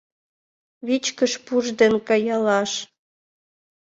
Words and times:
Вичкыж 0.87 1.33
пуш 1.45 1.65
ден 1.79 1.93
каялаш 2.07 2.71